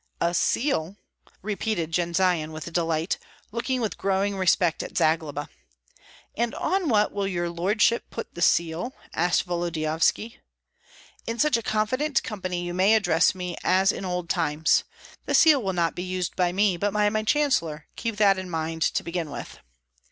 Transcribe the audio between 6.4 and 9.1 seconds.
on what will your lordship put the seal?"